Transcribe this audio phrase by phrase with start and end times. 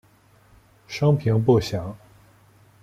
[0.87, 1.95] 生平不详。